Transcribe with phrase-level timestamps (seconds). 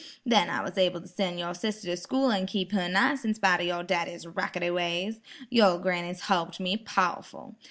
[0.25, 3.35] Then I was able to sen' yer sister to school an' keep her nice in
[3.35, 5.19] spite 'o yer daddy's racketty ways.
[5.51, 7.55] Yer granny's holped me powful.